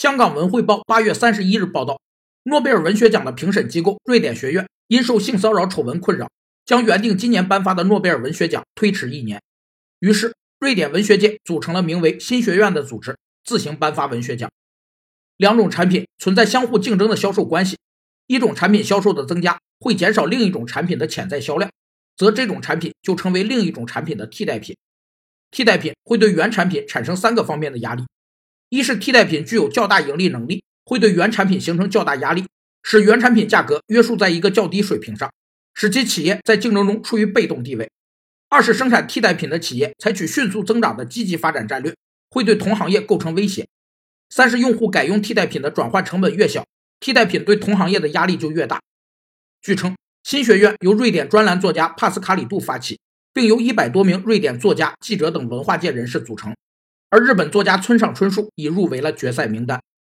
[0.00, 2.00] 香港文汇报八月三十一日报道，
[2.44, 6.26] 诺贝尔文学奖的评审机构瑞典学院因受性骚扰丑闻困扰，
[6.64, 9.42] 将原定今年颁发的诺贝尔文学奖推迟一年。
[9.98, 14.50] 于是，瑞典文学界组成了名为“新学院”的组织，自行颁发文学奖。
[15.36, 17.76] 两种产品存在相互竞争的销售关系，
[18.26, 21.70] 一种产品销售的增加会减少另一种产品的潜在销量，
[22.16, 24.74] 则这种产品就成为另一种产品的替代品。
[25.50, 28.02] 替代品会对原产品产生三个方面的压力：
[28.70, 32.46] 一是替代品具有较大盈利能力，会对原产品形成较大压力，
[32.84, 35.28] 使原产品价格约束在一个较低水平上，
[35.74, 37.88] 使其企业在竞争中处于被动地位；
[38.48, 41.92] 二是生产替代品的企业采取迅速增长的积极发展战略，
[42.30, 43.66] 会对同行业构成威胁。
[44.28, 46.64] 三是用户改用替代品的转换成本越小，
[47.00, 48.80] 替代品对同行业的压力就越大。
[49.60, 53.00] 据称，新学院由瑞典专栏作家帕斯卡里杜发起，
[53.34, 56.54] 并由一百多名瑞典作家、记者等文化界人士组成，
[57.10, 59.82] 而日本作家村上春树已入围了决赛名单。